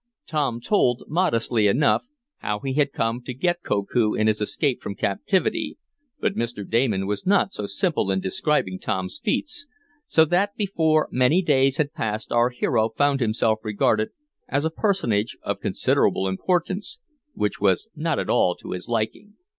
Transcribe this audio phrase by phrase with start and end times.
[0.25, 2.07] Tom told, modestly enough,
[2.37, 5.77] how he had come to get Koku in his escape from captivity,
[6.19, 6.67] but Mr.
[6.67, 9.67] Damon was not so simple in describing Tom's feats,
[10.07, 14.09] so that before many days had passed our hero found himself regarded
[14.47, 16.97] as a personage of considerable importance,
[17.35, 19.35] which was not at all to his liking.